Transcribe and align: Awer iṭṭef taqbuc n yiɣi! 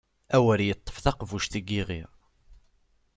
Awer 0.35 0.59
iṭṭef 0.73 0.97
taqbuc 1.03 1.45
n 1.51 1.53
yiɣi! 1.67 2.01